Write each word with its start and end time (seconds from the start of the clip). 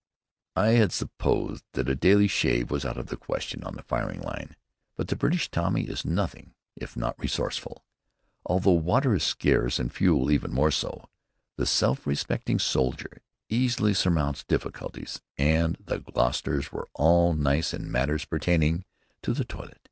I 0.55 0.69
had 0.69 0.91
supposed 0.91 1.63
that 1.73 1.87
a 1.87 1.93
daily 1.93 2.27
shave 2.27 2.71
was 2.71 2.85
out 2.85 2.97
of 2.97 3.05
the 3.09 3.15
question 3.15 3.63
on 3.63 3.75
the 3.75 3.83
firing 3.83 4.19
line; 4.21 4.55
but 4.95 5.09
the 5.09 5.15
British 5.15 5.51
Tommy 5.51 5.83
is 5.83 6.03
nothing 6.03 6.55
if 6.75 6.97
not 6.97 7.19
resourceful. 7.19 7.85
Although 8.47 8.71
water 8.71 9.13
is 9.13 9.23
scarce 9.23 9.77
and 9.77 9.93
fuel 9.93 10.31
even 10.31 10.51
more 10.51 10.71
so, 10.71 11.07
the 11.55 11.67
self 11.67 12.07
respecting 12.07 12.57
soldier 12.57 13.21
easily 13.47 13.93
surmounts 13.93 14.43
difficulties, 14.43 15.21
and 15.37 15.77
the 15.79 15.99
Gloucesters 15.99 16.71
were 16.71 16.89
all 16.95 17.35
nice 17.35 17.71
in 17.71 17.91
matters 17.91 18.25
pertaining 18.25 18.85
to 19.21 19.35
the 19.35 19.45
toilet. 19.45 19.77